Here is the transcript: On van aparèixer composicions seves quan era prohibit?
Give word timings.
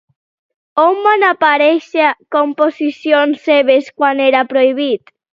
On 0.83 0.95
van 1.07 1.25
aparèixer 1.31 2.07
composicions 2.35 3.43
seves 3.49 3.91
quan 4.01 4.23
era 4.29 4.41
prohibit? 4.55 5.13